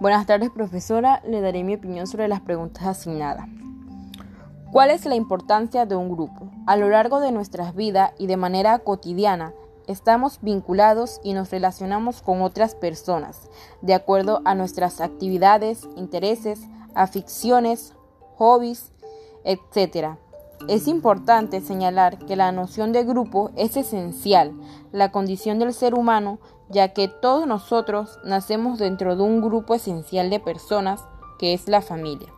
Buenas 0.00 0.24
tardes, 0.24 0.48
profesora. 0.48 1.20
Le 1.26 1.42
daré 1.42 1.62
mi 1.62 1.74
opinión 1.74 2.06
sobre 2.06 2.26
las 2.26 2.40
preguntas 2.40 2.86
asignadas. 2.86 3.44
¿Cuál 4.72 4.90
es 4.90 5.04
la 5.04 5.14
importancia 5.14 5.84
de 5.84 5.94
un 5.94 6.08
grupo? 6.08 6.48
A 6.66 6.78
lo 6.78 6.88
largo 6.88 7.20
de 7.20 7.32
nuestras 7.32 7.74
vidas 7.74 8.12
y 8.18 8.26
de 8.26 8.38
manera 8.38 8.78
cotidiana, 8.78 9.52
estamos 9.86 10.38
vinculados 10.40 11.20
y 11.22 11.34
nos 11.34 11.50
relacionamos 11.50 12.22
con 12.22 12.40
otras 12.40 12.74
personas, 12.74 13.50
de 13.82 13.92
acuerdo 13.92 14.40
a 14.46 14.54
nuestras 14.54 15.02
actividades, 15.02 15.86
intereses, 15.96 16.62
aficiones, 16.94 17.92
hobbies, 18.36 18.92
etc. 19.44 20.14
Es 20.66 20.88
importante 20.88 21.60
señalar 21.60 22.16
que 22.16 22.36
la 22.36 22.52
noción 22.52 22.92
de 22.92 23.04
grupo 23.04 23.50
es 23.54 23.76
esencial, 23.76 24.54
la 24.92 25.12
condición 25.12 25.58
del 25.58 25.74
ser 25.74 25.92
humano, 25.92 26.38
ya 26.70 26.92
que 26.92 27.08
todos 27.08 27.46
nosotros 27.46 28.18
nacemos 28.24 28.78
dentro 28.78 29.16
de 29.16 29.22
un 29.22 29.40
grupo 29.40 29.74
esencial 29.74 30.30
de 30.30 30.40
personas, 30.40 31.04
que 31.38 31.52
es 31.52 31.68
la 31.68 31.82
familia. 31.82 32.28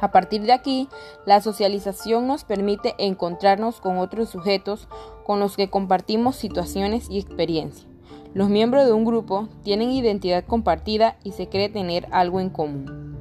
A 0.00 0.12
partir 0.12 0.42
de 0.42 0.52
aquí, 0.52 0.88
la 1.26 1.40
socialización 1.40 2.26
nos 2.28 2.44
permite 2.44 2.94
encontrarnos 2.98 3.80
con 3.80 3.98
otros 3.98 4.28
sujetos 4.28 4.86
con 5.24 5.40
los 5.40 5.56
que 5.56 5.70
compartimos 5.70 6.36
situaciones 6.36 7.10
y 7.10 7.18
experiencias. 7.18 7.88
Los 8.34 8.48
miembros 8.48 8.84
de 8.84 8.92
un 8.92 9.04
grupo 9.04 9.48
tienen 9.64 9.90
identidad 9.90 10.44
compartida 10.44 11.16
y 11.24 11.32
se 11.32 11.48
cree 11.48 11.68
tener 11.68 12.06
algo 12.12 12.40
en 12.40 12.50
común. 12.50 13.16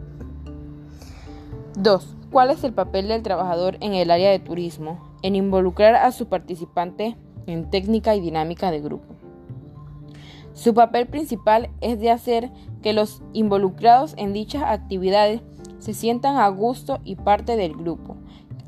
2. 1.77 2.15
¿Cuál 2.31 2.51
es 2.51 2.63
el 2.63 2.73
papel 2.73 3.07
del 3.07 3.23
trabajador 3.23 3.77
en 3.79 3.93
el 3.93 4.11
área 4.11 4.29
de 4.31 4.39
turismo? 4.39 4.99
En 5.23 5.35
involucrar 5.35 5.95
a 5.95 6.11
su 6.11 6.27
participante 6.27 7.15
en 7.47 7.69
técnica 7.69 8.15
y 8.15 8.19
dinámica 8.21 8.69
de 8.69 8.81
grupo. 8.81 9.16
Su 10.57 10.73
papel 10.73 11.05
principal 11.05 11.69
es 11.81 11.99
de 11.99 12.09
hacer 12.09 12.51
que 12.81 12.91
los 12.91 13.21
involucrados 13.31 14.15
en 14.17 14.33
dichas 14.33 14.63
actividades 14.65 15.41
se 15.77 15.93
sientan 15.93 16.37
a 16.37 16.47
gusto 16.47 16.97
y 17.03 17.15
parte 17.15 17.55
del 17.55 17.73
grupo 17.75 18.17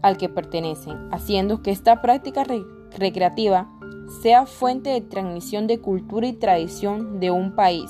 al 0.04 0.16
que 0.16 0.30
pertenecen, 0.30 1.10
haciendo 1.12 1.64
que 1.64 1.72
esta 1.72 2.00
práctica 2.04 2.46
recreativa 2.96 3.72
sea 4.22 4.46
fuente 4.46 4.92
de 4.92 5.02
transmisión 5.02 5.66
de 5.66 5.80
cultura 5.80 6.28
y 6.28 6.34
tradición 6.34 7.20
de 7.20 7.32
un 7.32 7.56
país, 7.56 7.90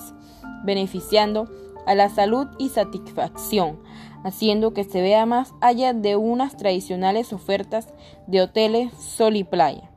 beneficiando 0.63 1.49
a 1.85 1.93
la 1.93 2.07
salud 2.07 2.47
y 2.57 2.69
satisfacción, 2.69 3.81
haciendo 4.23 4.73
que 4.73 4.85
se 4.85 5.02
vea 5.02 5.25
más 5.25 5.53
allá 5.59 5.91
de 5.91 6.15
unas 6.15 6.55
tradicionales 6.55 7.33
ofertas 7.33 7.93
de 8.27 8.43
hoteles, 8.43 8.93
sol 8.93 9.35
y 9.35 9.43
playa. 9.43 9.88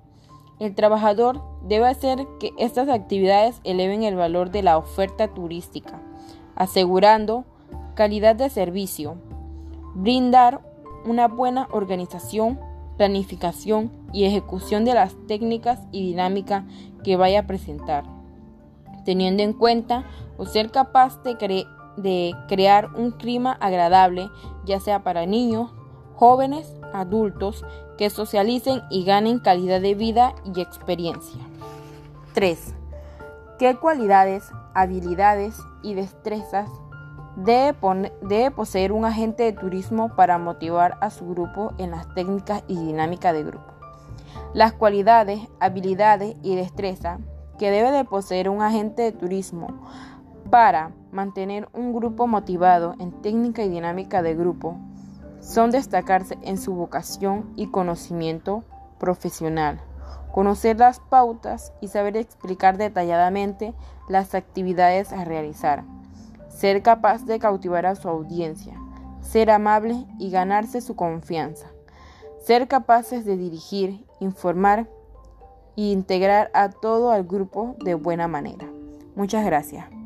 El 0.62 0.76
trabajador 0.76 1.42
debe 1.62 1.88
hacer 1.88 2.24
que 2.38 2.52
estas 2.56 2.88
actividades 2.88 3.60
eleven 3.64 4.04
el 4.04 4.14
valor 4.14 4.52
de 4.52 4.62
la 4.62 4.78
oferta 4.78 5.26
turística, 5.26 6.00
asegurando 6.54 7.44
calidad 7.96 8.36
de 8.36 8.48
servicio, 8.48 9.16
brindar 9.96 10.60
una 11.04 11.26
buena 11.26 11.66
organización, 11.72 12.60
planificación 12.96 13.90
y 14.12 14.22
ejecución 14.22 14.84
de 14.84 14.94
las 14.94 15.16
técnicas 15.26 15.80
y 15.90 16.06
dinámica 16.06 16.64
que 17.02 17.16
vaya 17.16 17.40
a 17.40 17.46
presentar, 17.48 18.04
teniendo 19.04 19.42
en 19.42 19.54
cuenta 19.54 20.04
o 20.38 20.46
ser 20.46 20.70
capaz 20.70 21.24
de 21.24 21.66
de 21.96 22.34
crear 22.46 22.94
un 22.94 23.10
clima 23.10 23.50
agradable, 23.60 24.30
ya 24.64 24.78
sea 24.78 25.02
para 25.02 25.26
niños, 25.26 25.72
jóvenes, 26.14 26.72
adultos, 26.92 27.64
que 27.98 28.10
socialicen 28.10 28.82
y 28.90 29.04
ganen 29.04 29.38
calidad 29.38 29.80
de 29.80 29.94
vida 29.94 30.34
y 30.44 30.60
experiencia. 30.60 31.40
3. 32.34 32.74
¿Qué 33.58 33.76
cualidades, 33.76 34.50
habilidades 34.74 35.56
y 35.82 35.94
destrezas 35.94 36.68
debe, 37.36 38.50
poseer 38.50 38.92
un 38.92 39.04
agente 39.04 39.44
de 39.44 39.52
turismo 39.52 40.14
para 40.16 40.38
motivar 40.38 40.98
a 41.00 41.10
su 41.10 41.26
grupo 41.28 41.72
en 41.78 41.90
las 41.90 42.12
técnicas 42.14 42.64
y 42.66 42.76
dinámica 42.76 43.32
de 43.32 43.44
grupo? 43.44 43.72
Las 44.54 44.72
cualidades, 44.72 45.40
habilidades 45.60 46.36
y 46.42 46.56
destrezas 46.56 47.20
que 47.58 47.70
debe 47.70 47.92
de 47.92 48.04
poseer 48.04 48.48
un 48.48 48.62
agente 48.62 49.02
de 49.02 49.12
turismo 49.12 49.68
para 50.50 50.92
mantener 51.12 51.68
un 51.72 51.92
grupo 51.92 52.26
motivado 52.26 52.94
en 52.98 53.12
técnica 53.22 53.62
y 53.62 53.68
dinámica 53.68 54.22
de 54.22 54.34
grupo 54.34 54.76
son 55.42 55.70
destacarse 55.70 56.38
en 56.42 56.56
su 56.56 56.72
vocación 56.74 57.52
y 57.56 57.66
conocimiento 57.66 58.62
profesional, 58.98 59.80
conocer 60.32 60.78
las 60.78 61.00
pautas 61.00 61.72
y 61.80 61.88
saber 61.88 62.16
explicar 62.16 62.78
detalladamente 62.78 63.74
las 64.08 64.34
actividades 64.34 65.12
a 65.12 65.24
realizar, 65.24 65.84
ser 66.48 66.82
capaz 66.82 67.26
de 67.26 67.38
cautivar 67.38 67.84
a 67.86 67.96
su 67.96 68.08
audiencia, 68.08 68.74
ser 69.20 69.50
amable 69.50 70.06
y 70.18 70.30
ganarse 70.30 70.80
su 70.80 70.94
confianza, 70.94 71.66
ser 72.40 72.68
capaces 72.68 73.24
de 73.24 73.36
dirigir, 73.36 74.04
informar 74.20 74.88
e 75.76 75.82
integrar 75.82 76.50
a 76.54 76.70
todo 76.70 77.14
el 77.14 77.24
grupo 77.24 77.76
de 77.84 77.94
buena 77.94 78.28
manera. 78.28 78.68
Muchas 79.16 79.44
gracias. 79.44 80.01